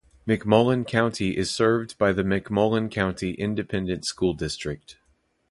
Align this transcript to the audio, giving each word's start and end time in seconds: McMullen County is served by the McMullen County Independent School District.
McMullen 0.27 0.87
County 0.87 1.37
is 1.37 1.51
served 1.51 1.95
by 1.99 2.11
the 2.11 2.23
McMullen 2.23 2.89
County 2.89 3.33
Independent 3.35 4.03
School 4.03 4.33
District. 4.33 4.97